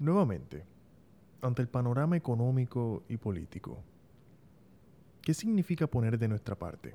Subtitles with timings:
[0.00, 0.64] Nuevamente,
[1.42, 3.82] ante el panorama económico y político,
[5.20, 6.94] ¿qué significa poner de nuestra parte?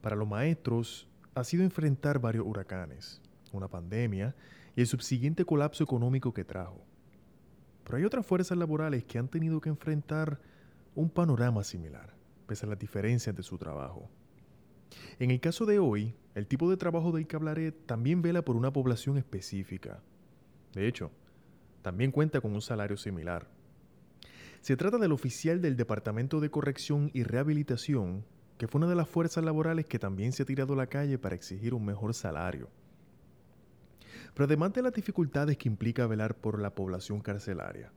[0.00, 3.22] Para los maestros ha sido enfrentar varios huracanes,
[3.52, 4.34] una pandemia
[4.74, 6.84] y el subsiguiente colapso económico que trajo.
[7.84, 10.40] Pero hay otras fuerzas laborales que han tenido que enfrentar
[10.96, 12.12] un panorama similar,
[12.48, 14.10] pese a las diferencias de su trabajo.
[15.20, 18.56] En el caso de hoy, el tipo de trabajo del que hablaré también vela por
[18.56, 20.02] una población específica.
[20.72, 21.12] De hecho,
[21.82, 23.48] también cuenta con un salario similar.
[24.60, 28.24] Se trata del oficial del Departamento de Corrección y Rehabilitación,
[28.58, 31.18] que fue una de las fuerzas laborales que también se ha tirado a la calle
[31.18, 32.68] para exigir un mejor salario.
[34.34, 37.90] Pero además de las dificultades que implica velar por la población carcelaria,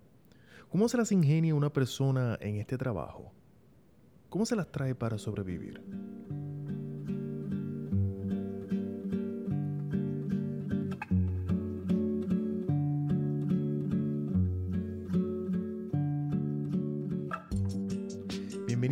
[0.70, 3.34] ¿cómo se las ingenia una persona en este trabajo?
[4.30, 5.82] ¿Cómo se las trae para sobrevivir?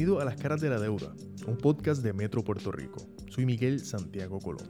[0.02, 1.14] Bienvenido a Las Caras de la Deuda,
[1.46, 3.06] un podcast de Metro Puerto Rico.
[3.30, 4.68] Soy Miguel Santiago Colón.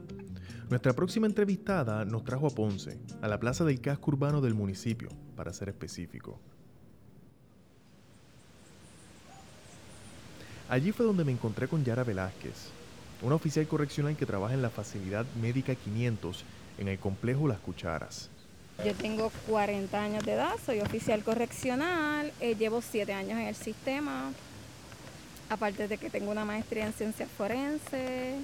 [0.70, 5.08] Nuestra próxima entrevistada nos trajo a Ponce, a la plaza del casco urbano del municipio,
[5.38, 6.38] para ser específico.
[10.68, 12.68] Allí fue donde me encontré con Yara Velázquez,
[13.22, 16.44] una oficial correccional que trabaja en la facilidad médica 500
[16.78, 18.30] en el complejo Las Cucharas.
[18.86, 23.56] Yo tengo 40 años de edad, soy oficial correccional, eh, llevo 7 años en el
[23.56, 24.34] sistema,
[25.52, 28.38] aparte de que tengo una maestría en ciencias forenses,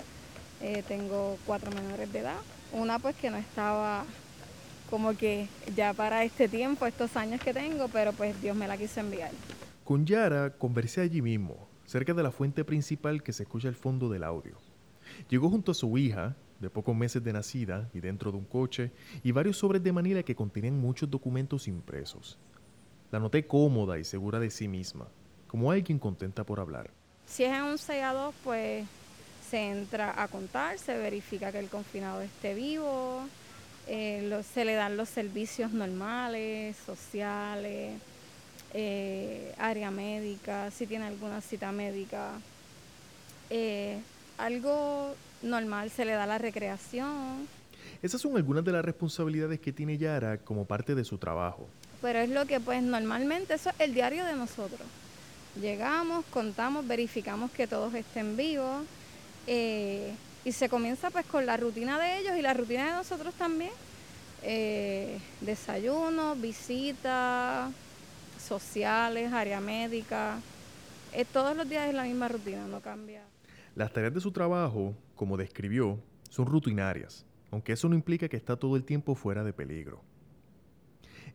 [0.62, 2.36] eh, tengo cuatro menores de edad.
[2.74, 4.04] Una pues que no estaba
[4.90, 8.78] como que ya para este tiempo, estos años que tengo, pero pues Dios me la
[8.78, 9.32] quiso enviar.
[9.86, 14.10] Con Yara conversé allí mismo, cerca de la fuente principal que se escucha al fondo
[14.10, 14.58] del audio.
[15.30, 18.92] Llegó junto a su hija, de pocos meses de nacida, y dentro de un coche,
[19.24, 22.38] y varios sobres de Manila que contenían muchos documentos impresos.
[23.12, 25.08] La noté cómoda y segura de sí misma,
[25.48, 26.97] como alguien contenta por hablar.
[27.28, 28.86] Si es en un sellado, pues
[29.50, 33.22] se entra a contar, se verifica que el confinado esté vivo,
[33.88, 38.00] eh, se le dan los servicios normales, sociales,
[38.74, 42.32] eh, área médica, si tiene alguna cita médica.
[43.50, 44.00] Eh,
[44.38, 47.48] algo normal se le da la recreación.
[48.02, 51.68] Esas son algunas de las responsabilidades que tiene Yara como parte de su trabajo.
[52.02, 54.88] Pero es lo que pues normalmente eso es el diario de nosotros.
[55.62, 58.86] Llegamos, contamos, verificamos que todos estén vivos
[59.48, 60.14] eh,
[60.46, 63.72] y se comienza pues con la rutina de ellos y la rutina de nosotros también.
[64.44, 67.72] Eh, desayuno, visitas
[68.40, 70.40] sociales, área médica.
[71.12, 73.24] Eh, todos los días es la misma rutina, no cambia.
[73.76, 75.98] Las tareas de su trabajo, como describió,
[76.30, 80.02] son rutinarias, aunque eso no implica que está todo el tiempo fuera de peligro.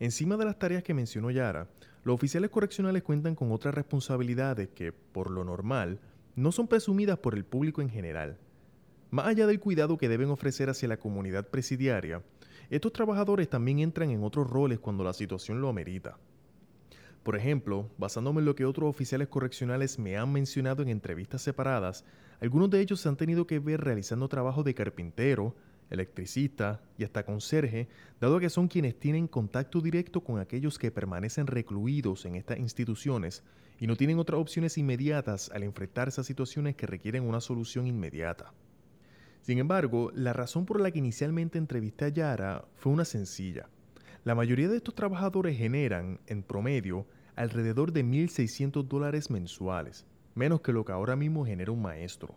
[0.00, 1.69] Encima de las tareas que mencionó Yara,
[2.04, 6.00] los oficiales correccionales cuentan con otras responsabilidades que, por lo normal,
[6.34, 8.38] no son presumidas por el público en general.
[9.10, 12.22] Más allá del cuidado que deben ofrecer hacia la comunidad presidiaria,
[12.70, 16.16] estos trabajadores también entran en otros roles cuando la situación lo amerita.
[17.22, 22.04] Por ejemplo, basándome en lo que otros oficiales correccionales me han mencionado en entrevistas separadas,
[22.41, 25.54] algunos de ellos se han tenido que ver realizando trabajo de carpintero,
[25.92, 27.88] electricista y hasta conserje,
[28.20, 33.42] dado que son quienes tienen contacto directo con aquellos que permanecen recluidos en estas instituciones
[33.78, 38.52] y no tienen otras opciones inmediatas al enfrentarse a situaciones que requieren una solución inmediata.
[39.42, 43.69] Sin embargo, la razón por la que inicialmente entrevisté a Yara fue una sencilla.
[44.25, 50.72] La mayoría de estos trabajadores generan, en promedio, alrededor de 1.600 dólares mensuales, menos que
[50.72, 52.36] lo que ahora mismo genera un maestro.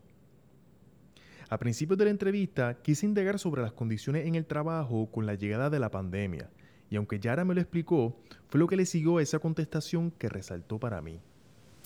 [1.50, 5.36] A principios de la entrevista quise indagar sobre las condiciones en el trabajo con la
[5.36, 6.50] llegada de la pandemia,
[6.90, 8.16] y aunque Yara me lo explicó,
[8.50, 11.20] fue lo que le siguió esa contestación que resaltó para mí.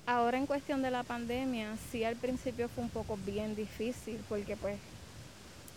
[0.06, 4.56] Ahora en cuestión de la pandemia, sí al principio fue un poco bien difícil porque
[4.56, 4.78] pues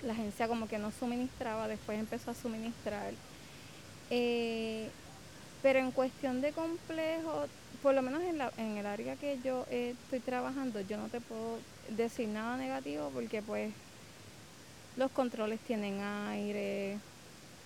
[0.05, 3.13] la agencia como que no suministraba, después empezó a suministrar.
[4.11, 4.89] Eh,
[5.63, 7.47] pero en cuestión de complejo,
[7.83, 11.59] por lo menos en, el área que yo estoy trabajando, yo no te puedo
[11.89, 13.73] decir nada negativo porque pues
[14.97, 16.99] los controles tienen aire,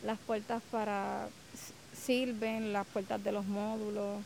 [0.05, 1.29] las puertas para
[1.93, 4.23] sirven, las puertas de los módulos.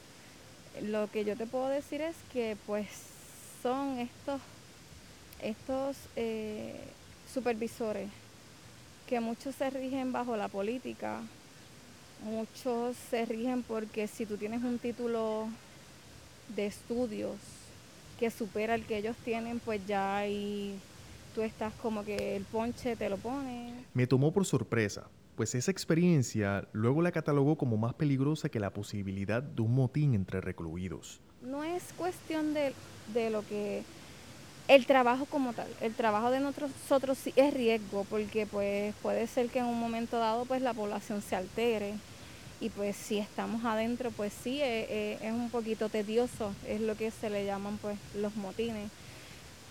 [0.83, 2.87] Lo que yo te puedo decir es que pues
[3.63, 4.41] son estos
[5.43, 6.75] estos eh,
[7.33, 8.11] supervisores
[9.07, 11.21] que muchos se rigen bajo la política,
[12.23, 15.49] muchos se rigen porque si tú tienes un título
[16.55, 17.37] de estudios
[18.21, 20.79] que supera el que ellos tienen, pues ya ahí
[21.35, 23.73] tú estás como que el ponche te lo pone.
[23.95, 28.75] Me tomó por sorpresa, pues esa experiencia luego la catalogó como más peligrosa que la
[28.75, 31.19] posibilidad de un motín entre recluidos.
[31.41, 32.75] No es cuestión de,
[33.15, 33.83] de lo que
[34.69, 39.49] el trabajo como tal, el trabajo de nosotros sí es riesgo porque pues puede ser
[39.49, 41.95] que en un momento dado pues la población se altere
[42.61, 46.97] y pues si estamos adentro pues sí eh, eh, es, un poquito tedioso, es lo
[46.97, 48.91] que se le llaman pues los motines.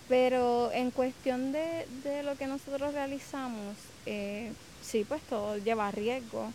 [0.08, 1.86] Pero en cuestión de,
[2.24, 3.76] lo que nosotros realizamos,
[4.08, 4.52] eh,
[4.82, 6.52] sí pues todo lleva riesgo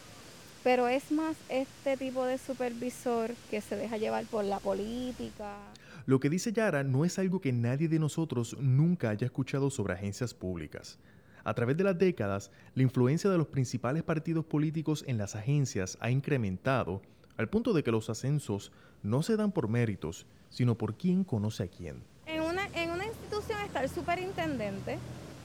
[0.65, 5.59] pero es más este tipo de supervisor que se deja llevar por la política.
[6.07, 9.93] Lo que dice Yara no es algo que nadie de nosotros nunca haya escuchado sobre
[9.93, 10.99] agencias públicas.
[11.45, 15.99] A través de las décadas, la influencia de los principales partidos políticos en las agencias
[16.01, 17.03] ha incrementado
[17.37, 21.65] al punto de que los ascensos no se dan por méritos, sino por quién conoce
[21.65, 22.03] a quién.
[22.27, 24.99] En una, en una institución está el superintendente,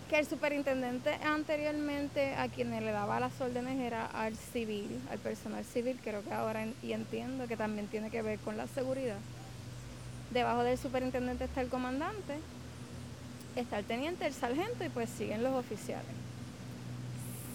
[0.09, 5.65] que el superintendente anteriormente a quien le daba las órdenes era al civil, al personal
[5.65, 9.17] civil, creo que ahora y entiendo que también tiene que ver con la seguridad.
[10.31, 12.37] Debajo del superintendente está el comandante,
[13.55, 16.05] está el teniente, el sargento y pues siguen los oficiales.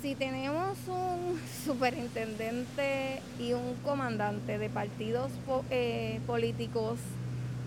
[0.02, 5.30] Si tenemos un superintendente y un comandante de partidos
[5.70, 6.98] eh, políticos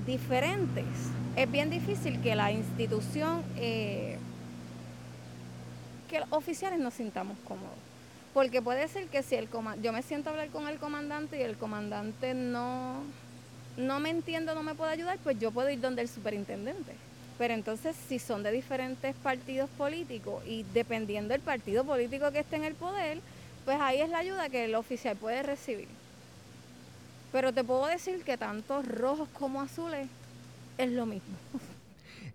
[0.06, 0.86] diferentes,
[1.36, 4.18] es bien difícil que la institución eh,
[6.08, 7.76] que los oficiales nos sintamos cómodos.
[8.34, 9.50] Porque puede ser que si el
[9.82, 13.02] yo me siento a hablar con el comandante y el comandante no,
[13.78, 16.94] no me entiende, no me puede ayudar, pues yo puedo ir donde el superintendente.
[17.38, 22.56] Pero entonces, si son de diferentes partidos políticos y dependiendo del partido político que esté
[22.56, 23.19] en el poder,
[23.66, 25.88] pues ahí es la ayuda que el oficial puede recibir.
[27.31, 30.07] Pero te puedo decir que tanto rojos como azules
[30.78, 31.36] es lo mismo.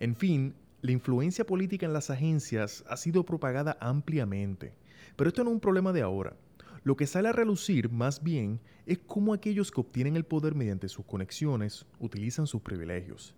[0.01, 4.73] En fin, la influencia política en las agencias ha sido propagada ampliamente,
[5.15, 6.35] pero esto no es un problema de ahora.
[6.83, 10.89] Lo que sale a relucir más bien es cómo aquellos que obtienen el poder mediante
[10.89, 13.33] sus conexiones utilizan sus privilegios.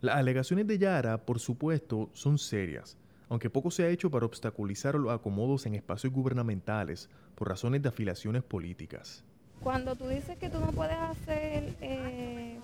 [0.00, 2.96] Las alegaciones de Yara, por supuesto, son serias,
[3.30, 7.88] aunque poco se ha hecho para obstaculizar los acomodos en espacios gubernamentales por razones de
[7.88, 9.24] afiliaciones políticas.
[9.62, 12.58] Cuando tú dices que tú no puedes hacer eh,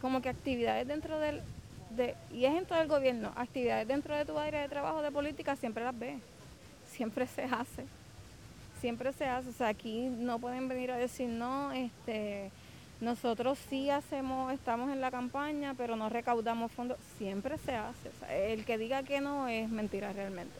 [0.00, 1.40] como que actividades dentro del,
[2.32, 5.56] y es en todo el gobierno, actividades dentro de tu área de trabajo de política
[5.56, 6.20] siempre las ves,
[6.90, 7.86] siempre se hace,
[8.80, 12.50] siempre se hace, o sea, aquí no pueden venir a decir no, este,
[13.00, 18.10] nosotros sí hacemos, estamos en la campaña, pero no recaudamos fondos, siempre se hace,
[18.52, 20.54] el que diga que no es mentira realmente.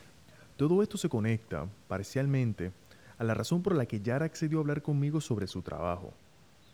[0.57, 2.73] Todo esto se conecta, parcialmente,
[3.19, 6.13] a la razón por la que Yara accedió a hablar conmigo sobre su trabajo.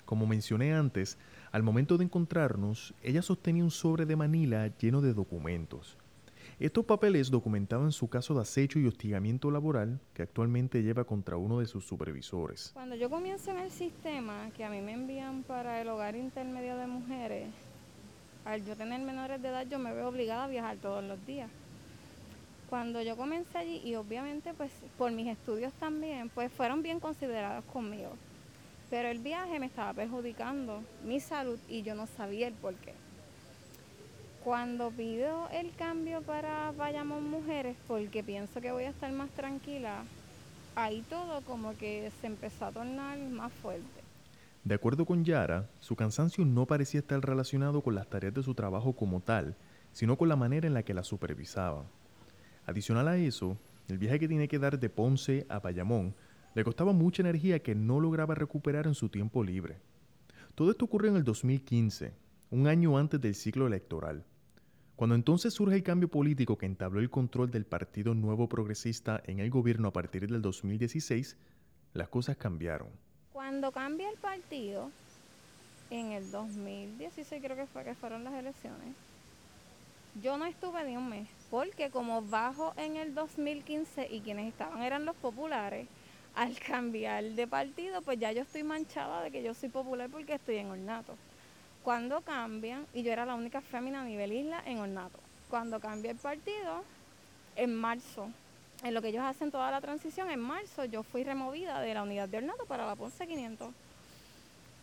[0.05, 1.17] Como mencioné antes,
[1.51, 5.97] al momento de encontrarnos, ella sostenía un sobre de Manila lleno de documentos.
[6.61, 11.59] Estos papeles documentaban su caso de acecho y hostigamiento laboral que actualmente lleva contra uno
[11.59, 12.71] de sus supervisores.
[12.75, 16.77] Cuando yo comienzo en el sistema, que a mí me envían para el hogar intermedio
[16.77, 17.49] de mujeres,
[18.45, 21.51] al yo tener menores de edad yo me veo obligada a viajar todos los días.
[22.71, 27.65] Cuando yo comencé allí, y obviamente pues por mis estudios también, pues fueron bien considerados
[27.65, 28.11] conmigo.
[28.91, 32.95] Pero el viaje me estaba perjudicando mi salud y yo no sabía el por qué.
[34.45, 40.05] Cuando pido el cambio para Vayamos Mujeres, porque pienso que voy a estar más tranquila,
[40.77, 44.03] ahí todo como que se empezó a tornar más fuerte.
[44.63, 48.55] De acuerdo con Yara, su cansancio no parecía estar relacionado con las tareas de su
[48.55, 49.57] trabajo como tal,
[49.93, 51.87] sino con la manera en la que la supervisaba.
[52.67, 53.57] Adicional a eso,
[53.89, 56.15] el viaje que tiene que dar de Ponce a Bayamón
[56.55, 59.79] le costaba mucha energía que no lograba recuperar en su tiempo libre.
[60.55, 62.13] Todo esto ocurrió en el 2015,
[62.51, 64.23] un año antes del ciclo electoral.
[64.97, 69.41] Cuando entonces surge el cambio político que entabló el control del Partido Nuevo Progresista en
[69.41, 71.37] el gobierno a partir del 2016,
[71.95, 72.89] las cosas cambiaron.
[73.33, 74.93] Cuando cambia el partido,
[75.91, 78.95] en el 2016 creo que fue que fueron las elecciones,
[80.23, 84.81] yo no estuve ni un mes, porque como bajo en el 2015 y quienes estaban
[84.81, 85.89] eran los populares,
[86.37, 90.35] al cambiar de partido, pues ya yo estoy manchada de que yo soy popular porque
[90.35, 91.17] estoy en ornato.
[91.85, 95.19] Cuando cambian, y yo era la única fémina a nivel isla en ornato,
[95.51, 96.83] cuando cambia el partido,
[97.57, 98.31] en marzo,
[98.83, 102.03] en lo que ellos hacen toda la transición, en marzo yo fui removida de la
[102.03, 103.69] unidad de ornato para la Ponce 500.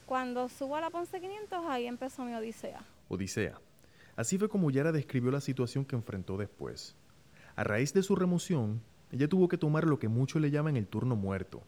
[0.05, 2.83] Cuando subo a la Ponce 500, ahí empezó mi odisea.
[3.09, 3.59] Odisea.
[4.15, 6.95] Así fue como Yara describió la situación que enfrentó después.
[7.55, 8.79] A raíz de su remoción,
[9.11, 11.63] ella tuvo que tomar lo que muchos le llaman el turno muerto,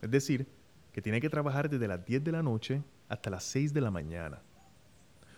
[0.00, 0.46] es decir,
[0.92, 3.90] que tiene que trabajar desde las 10 de la noche hasta las 6 de la
[3.90, 4.42] mañana.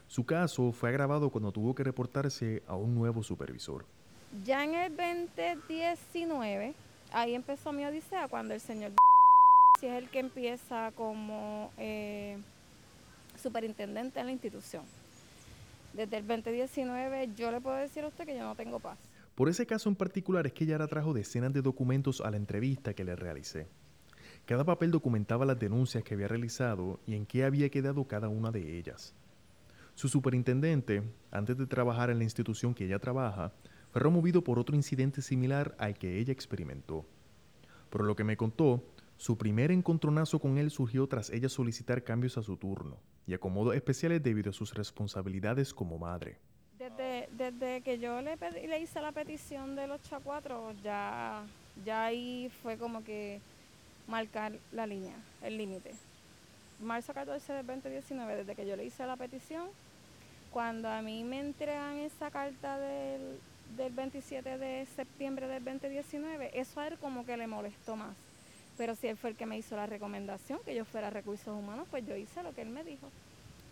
[0.08, 3.84] Su caso fue agravado cuando tuvo que reportarse a un nuevo supervisor.
[4.42, 6.74] Ya en el 2019,
[7.12, 8.92] ahí empezó mi odisea cuando el señor
[9.78, 12.38] Si es el que empieza como eh,
[13.36, 14.84] superintendente en la institución.
[15.92, 18.98] Desde el 2019 yo le puedo decir a usted que yo no tengo paz.
[19.34, 22.94] Por ese caso en particular es que Yara trajo decenas de documentos a la entrevista
[22.94, 23.66] que le realicé.
[24.46, 28.50] Cada papel documentaba las denuncias que había realizado y en qué había quedado cada una
[28.50, 29.14] de ellas.
[29.98, 31.02] Su superintendente,
[31.32, 33.52] antes de trabajar en la institución que ella trabaja,
[33.90, 37.04] fue removido por otro incidente similar al que ella experimentó.
[37.90, 38.84] Por lo que me contó,
[39.16, 43.74] su primer encontronazo con él surgió tras ella solicitar cambios a su turno y acomodos
[43.74, 46.38] especiales debido a sus responsabilidades como madre.
[46.78, 48.36] Desde, que yo le,
[48.68, 51.44] le hice la petición 8 a 4, ya,
[51.84, 53.40] ya ahí fue como que
[54.06, 55.90] marcar la línea, el límite.
[56.80, 59.66] Marzo 14 del 2019, desde que yo le hice la petición,
[60.52, 63.38] cuando a mí me entregan esa carta del,
[63.76, 68.14] del 27 de septiembre del 2019, eso a él como que le molestó más
[68.78, 71.48] pero si él fue el que me hizo la recomendación que yo fuera a recursos
[71.48, 73.10] humanos, pues yo hice lo que él me dijo.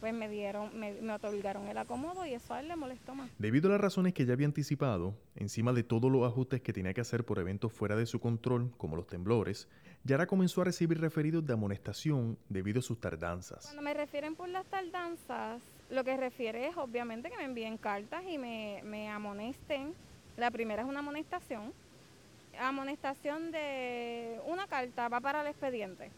[0.01, 3.31] Pues me dieron, me, me otorgaron el acomodo y eso a él le molestó más.
[3.39, 6.93] Debido a las razones que ya había anticipado, encima de todos los ajustes que tenía
[6.93, 9.69] que hacer por eventos fuera de su control, como los temblores,
[10.05, 13.65] Yara comenzó a recibir referidos de amonestación debido a sus tardanzas.
[13.65, 18.25] Cuando me refieren por las tardanzas, lo que refiere es obviamente que me envíen cartas
[18.29, 19.95] y me, me amonesten.
[20.37, 21.73] La primera es una amonestación,
[22.59, 26.11] amonestación de una carta va para el expediente.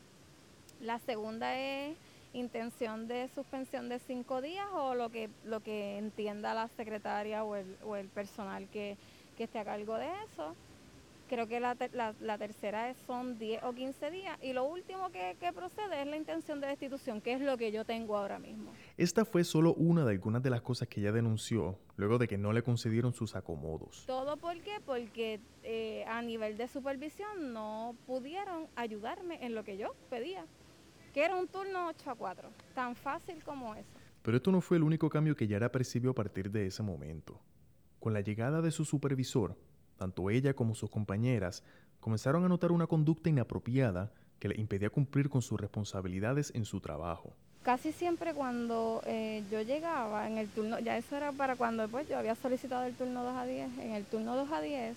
[0.81, 1.97] La segunda es
[2.33, 7.57] intención de suspensión de cinco días o lo que, lo que entienda la secretaria o
[7.57, 8.97] el, o el personal que,
[9.37, 10.55] que esté a cargo de eso.
[11.29, 11.77] Creo que la,
[12.21, 14.39] la, tercera son 10 o 15 días.
[14.43, 17.85] Y lo último que, procede es la intención de destitución, que es lo que yo
[17.85, 18.73] tengo ahora mismo.
[18.97, 22.39] Esta fue solo una de algunas de las cosas que ella denunció luego de que
[22.39, 24.05] no le concedieron sus acomodos.
[24.07, 24.81] ¿Todo por qué?
[24.85, 30.47] Porque eh, a nivel de supervisión no pudieron ayudarme en lo que yo pedía,
[31.13, 32.51] que era un turno 8 a 4.
[32.75, 33.99] Tan fácil como eso.
[34.23, 37.41] Pero esto no fue el único cambio que Yara percibió a partir de ese momento.
[38.01, 39.57] Con la llegada de su supervisor,
[39.99, 41.63] tanto ella como sus compañeras
[42.01, 46.81] comenzaron a notar una conducta inapropiada que le impedía cumplir con sus responsabilidades en su
[46.81, 47.33] trabajo.
[47.63, 52.09] Casi siempre cuando eh, yo llegaba en el turno, ya eso era para cuando después
[52.09, 54.97] yo había solicitado el turno 2 a 10, en el turno 2 a 10,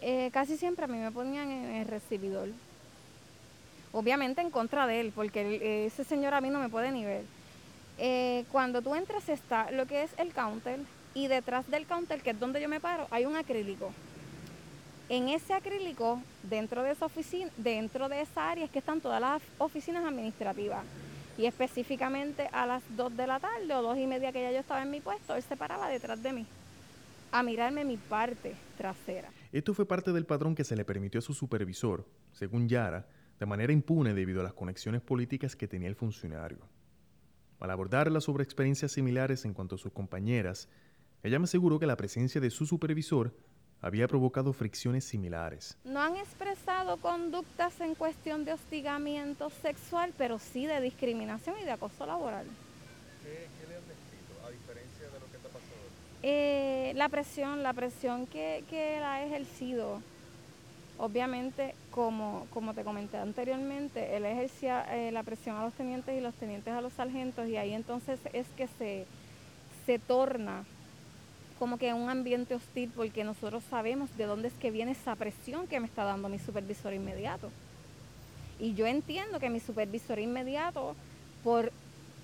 [0.00, 2.48] eh, casi siempre a mí me ponían en el recibidor.
[3.92, 7.24] Obviamente en contra de él, porque ese señor a mí no me puede ni ver.
[7.98, 10.78] Eh, cuando tú entras está lo que es el counter
[11.14, 13.92] y detrás del counter, que es donde yo me paro, hay un acrílico.
[15.08, 19.20] En ese acrílico, dentro de esa oficina, dentro de esa área es que están todas
[19.20, 20.84] las oficinas administrativas.
[21.38, 24.58] Y específicamente a las 2 de la tarde o dos y media que ya yo
[24.58, 26.46] estaba en mi puesto, él se paraba detrás de mí
[27.32, 29.30] a mirarme mi parte trasera.
[29.52, 33.06] Esto fue parte del patrón que se le permitió a su supervisor, según Yara,
[33.38, 36.58] de manera impune debido a las conexiones políticas que tenía el funcionario.
[37.60, 40.68] Al abordarla sobre experiencias similares en cuanto a sus compañeras,
[41.22, 43.34] ella me aseguró que la presencia de su supervisor
[43.80, 45.76] había provocado fricciones similares.
[45.84, 51.72] No han expresado conductas en cuestión de hostigamiento sexual, pero sí de discriminación y de
[51.72, 52.46] acoso laboral.
[53.22, 55.80] ¿Qué, le han descrito, a diferencia de lo que te ha pasado?
[56.22, 60.02] Eh, la presión, la presión que, que él ha ejercido.
[61.00, 66.20] Obviamente, como, como te comenté anteriormente, él ejercía eh, la presión a los tenientes y
[66.20, 69.06] los tenientes a los sargentos y ahí entonces es que se,
[69.86, 70.64] se torna
[71.58, 75.66] como que un ambiente hostil porque nosotros sabemos de dónde es que viene esa presión
[75.66, 77.50] que me está dando mi supervisor inmediato.
[78.60, 80.94] Y yo entiendo que mi supervisor inmediato,
[81.44, 81.72] por,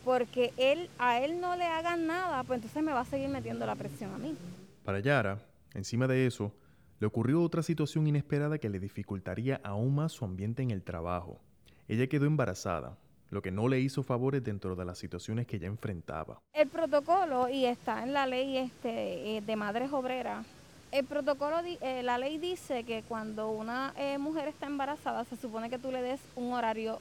[0.05, 3.67] porque él, a él no le hagan nada, pues entonces me va a seguir metiendo
[3.67, 4.37] la presión a mí.
[4.85, 5.39] Para Yara,
[5.75, 6.53] encima de eso,
[7.01, 11.41] le ocurrió otra situación inesperada que le dificultaría aún más su ambiente en el trabajo.
[11.89, 12.97] Ella quedó embarazada,
[13.31, 16.41] lo que no le hizo favores dentro de las situaciones que ella enfrentaba.
[16.53, 20.47] El protocolo, y está en la ley este, eh, de madres obreras,
[20.93, 25.69] el protocolo, eh, la ley dice que cuando una eh, mujer está embarazada se supone
[25.69, 27.01] que tú le des un horario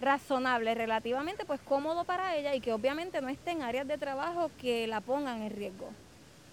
[0.00, 4.50] razonable, relativamente pues cómodo para ella y que obviamente no esté en áreas de trabajo
[4.60, 5.90] que la pongan en riesgo.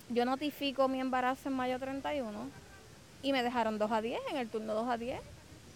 [0.10, 2.30] Yo notifico mi embarazo en mayo 31
[3.24, 5.20] y me dejaron 2 a 10 en el turno 2 a 10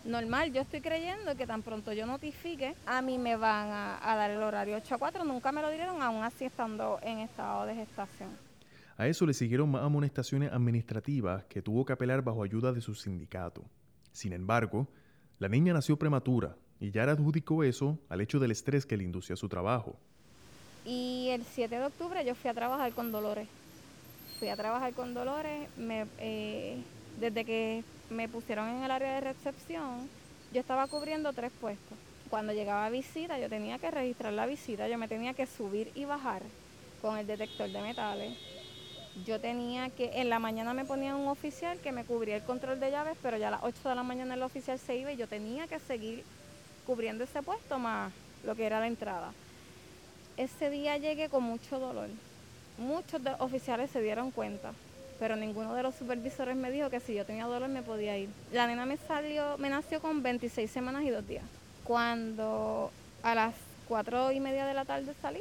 [0.06, 0.52] normal.
[0.54, 4.42] Yo estoy creyendo que tan pronto yo notifique, a mí me van a, dar el
[4.42, 5.24] horario 8 a 4.
[5.24, 8.30] Nunca me lo dieron, aún así estando en estado de gestación.
[8.98, 12.96] A eso le siguieron más amonestaciones administrativas que tuvo que apelar bajo ayuda de su
[12.96, 13.64] sindicato.
[14.14, 14.88] Sin embargo,
[15.40, 19.34] la niña nació prematura y ya adjudicó eso al hecho del estrés que le inducía
[19.34, 19.98] a su trabajo.
[20.86, 23.48] Y el 7 de octubre yo fui a trabajar con Dolores.
[24.40, 26.78] Fui a trabajar con Dolores, me, eh,
[27.20, 30.10] desde que me pusieron en el área de recepción,
[30.54, 31.98] yo estaba cubriendo tres puestos.
[32.30, 36.06] Cuando llegaba visita, yo tenía que registrar la visita, yo me tenía que subir y
[36.06, 36.42] bajar
[37.02, 38.38] con el detector de metales.
[39.26, 42.80] Yo tenía que, en la mañana me ponía un oficial que me cubría el control
[42.80, 45.18] de llaves, pero ya a las 8 de la mañana el oficial se iba y
[45.18, 46.24] yo tenía que seguir
[46.86, 48.12] cubriendo ese puesto más
[48.44, 49.32] lo que era la entrada.
[50.38, 52.10] Ese día llegué con mucho dolor.
[52.78, 54.74] Muchos de los oficiales se dieron cuenta,
[55.20, 58.30] pero ninguno de los supervisores me dijo que si yo tenía dolor me podía ir.
[58.52, 61.44] La nena me salió, me nació con 26 semanas y dos días.
[61.84, 62.92] Cuando
[63.24, 63.56] a las
[63.88, 65.40] 4 y media de la tarde salí,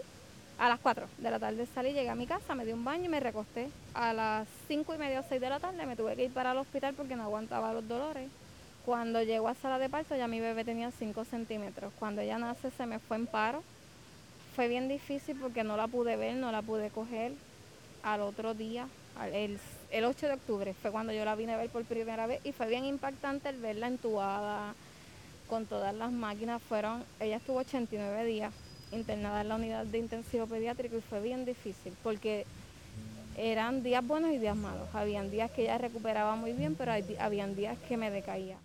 [0.59, 3.07] a las 4 de la tarde salí, llegué a mi casa, me di un baño
[3.07, 3.69] y me recosté.
[3.95, 6.52] A las 5 y media o 6 de la tarde me tuve que ir para
[6.52, 8.28] el hospital porque no aguantaba los dolores.
[8.85, 11.93] Cuando llegó a sala de parto ya mi bebé tenía 5 centímetros.
[11.99, 13.62] Cuando ella nace se me fue en paro.
[14.54, 17.33] Fue bien difícil porque no la pude ver, no la pude coger.
[18.04, 18.87] Al otro día,
[19.33, 19.59] el,
[19.90, 22.52] el 8 de octubre, fue cuando yo la vine a ver por primera vez y
[22.52, 24.75] fue bien impactante el verla entubada
[25.49, 26.62] con todas las máquinas.
[26.62, 28.52] Fueron, ella estuvo 89 días
[28.92, 32.44] internada en la unidad de intensivo pediátrico y fue bien difícil porque
[33.37, 34.88] eran días buenos y días malos.
[34.92, 38.59] Habían días que ella recuperaba muy bien, pero habían días que me decaía.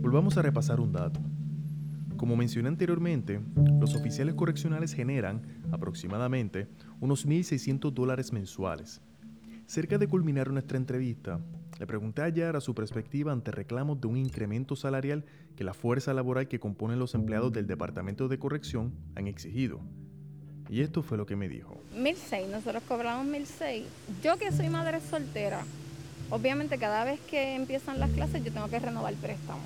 [0.00, 1.20] Volvamos a repasar un dato.
[2.20, 3.40] Como mencioné anteriormente,
[3.80, 5.40] los oficiales correccionales generan
[5.72, 6.68] aproximadamente
[7.00, 9.00] unos 1.600 dólares mensuales.
[9.64, 11.40] Cerca de culminar nuestra entrevista,
[11.78, 15.24] le pregunté a Yara su perspectiva ante reclamos de un incremento salarial
[15.56, 19.80] que la fuerza laboral que componen los empleados del Departamento de Corrección han exigido.
[20.68, 21.80] Y esto fue lo que me dijo.
[21.96, 23.84] 1.600, nosotros cobramos 1.600.
[24.22, 25.62] Yo que soy madre soltera,
[26.28, 29.62] obviamente cada vez que empiezan las clases yo tengo que renovar el préstamo.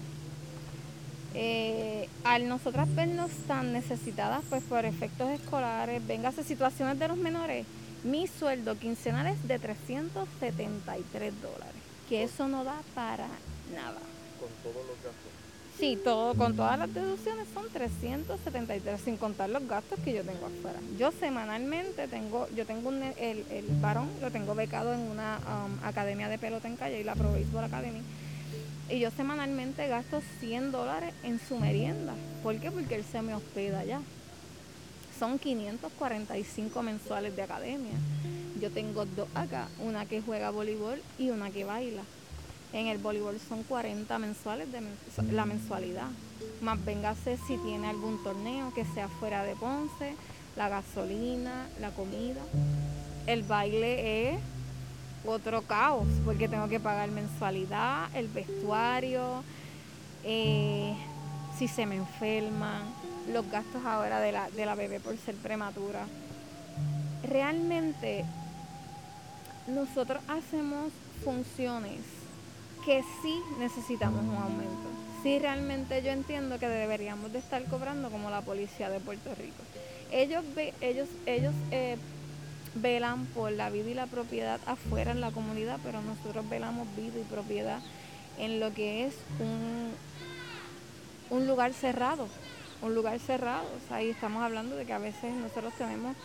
[1.35, 7.67] Eh, al nosotras vernos tan necesitadas pues por efectos escolares, véngase situaciones de los menores,
[8.05, 11.75] mi sueldo quincenal es de 373 dólares,
[12.09, 13.27] que eso no da para
[13.75, 13.99] nada.
[14.39, 15.35] ¿Con todos los gastos?
[15.79, 20.47] Sí, todo, con todas las deducciones son 373, sin contar los gastos que yo tengo
[20.47, 20.79] afuera.
[20.97, 25.85] Yo semanalmente tengo, yo tengo un, el, el varón, lo tengo becado en una um,
[25.85, 28.03] academia de pelota en calle, y la Pro Baseball Academy
[28.91, 32.15] y yo semanalmente gasto 100 dólares en su merienda.
[32.43, 32.71] ¿Por qué?
[32.71, 34.01] Porque él se me hospeda allá.
[35.19, 37.95] Son 545 mensuales de academia.
[38.61, 42.03] Yo tengo dos acá, una que juega voleibol y una que baila.
[42.73, 44.83] En el voleibol son 40 mensuales de
[45.33, 46.09] la mensualidad.
[46.61, 50.15] Más véngase si tiene algún torneo que sea fuera de Ponce,
[50.57, 52.41] la gasolina, la comida.
[53.27, 54.41] El baile es
[55.27, 59.43] otro caos, porque tengo que pagar mensualidad, el vestuario,
[60.25, 60.95] eh,
[61.59, 62.83] si se me enferma,
[63.33, 66.07] los gastos ahora de la, de la bebé por ser prematura.
[67.23, 68.25] Realmente
[69.67, 70.93] nosotros hacemos
[71.25, 72.01] funciones
[72.85, 74.89] que sí necesitamos un aumento.
[75.23, 79.63] Sí realmente yo entiendo que deberíamos de estar cobrando como la policía de Puerto Rico.
[80.13, 80.45] Ellos,
[80.83, 81.97] ellos, ellos eh,
[82.75, 87.21] velan por la vida y la propiedad afuera en la comunidad, pero nosotros velamos vida
[87.21, 87.81] y propiedad
[88.39, 89.93] en lo que es un,
[91.31, 92.29] un lugar cerrado,
[92.83, 93.67] un lugar cerrado.
[93.91, 96.17] ahí estamos hablando de que a veces nosotros tenemos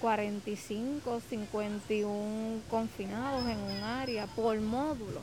[0.00, 5.20] 45, 51 confinados en un área por módulo,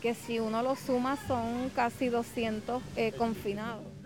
[0.00, 3.97] que si uno lo suma son casi 200 eh, confinados.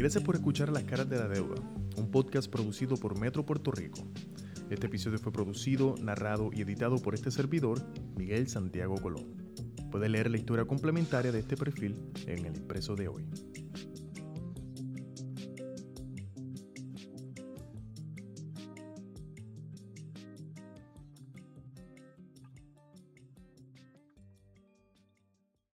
[0.00, 1.60] Gracias por escuchar Las Caras de la Deuda,
[1.98, 3.98] un podcast producido por Metro Puerto Rico.
[4.70, 7.82] Este episodio fue producido, narrado y editado por este servidor,
[8.16, 9.36] Miguel Santiago Colón.
[9.90, 13.26] Puede leer la historia complementaria de este perfil en el impreso de hoy.